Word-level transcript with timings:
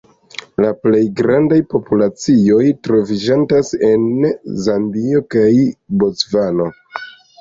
La 0.63 0.69
plej 0.85 1.01
grandaj 1.19 1.59
populacioj 1.73 2.63
troviĝantas 2.87 3.69
en 3.91 4.07
Zambio 4.69 5.23
kaj 5.37 5.49
Bocvano. 6.03 6.69